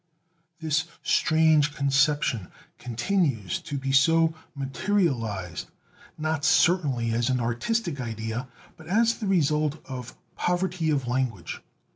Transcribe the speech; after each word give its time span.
This 0.59 0.85
"strange 1.03 1.75
conception" 1.75 2.47
continues 2.79 3.61
to 3.61 3.77
be 3.77 3.91
so 3.91 4.33
materialized, 4.55 5.67
not 6.17 6.43
certainly 6.43 7.11
as 7.11 7.29
an 7.29 7.39
artistic 7.39 8.01
idea, 8.01 8.47
but 8.77 8.87
as 8.87 9.19
the 9.19 9.27
result 9.27 9.79
of 9.85 10.15
poverty 10.35 10.89
of 10.89 11.07
language. 11.07 11.61